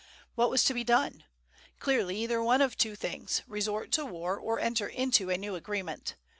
What 0.33 0.49
was 0.49 0.63
to 0.63 0.73
be 0.73 0.83
done? 0.83 1.25
Clearly 1.77 2.17
either 2.23 2.41
one 2.41 2.59
of 2.59 2.75
two 2.75 2.95
things: 2.95 3.43
resort 3.45 3.91
to 3.91 4.03
war 4.03 4.35
or 4.35 4.59
enter 4.59 4.87
into 4.87 5.29
a 5.29 5.37
new 5.37 5.53
agreement. 5.53 6.15